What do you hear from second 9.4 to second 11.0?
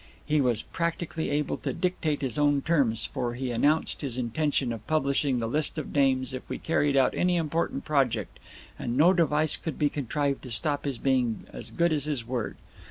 could be contrived to stop his